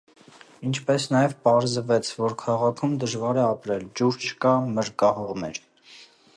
[0.69, 3.87] Ինչպես նաև պարզվեց, որ քաղաքում դժվար է ապրել.
[4.01, 5.65] ջուր չկա, մրրկահողմեր։